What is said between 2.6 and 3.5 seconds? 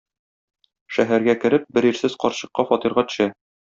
фатирга төшә.